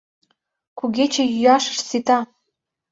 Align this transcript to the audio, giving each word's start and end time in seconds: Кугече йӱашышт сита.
Кугече 0.79 1.23
йӱашышт 1.35 1.81
сита. 1.89 2.19